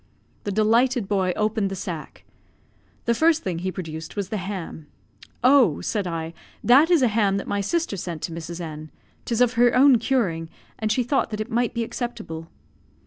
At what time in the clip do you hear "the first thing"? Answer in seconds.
3.05-3.59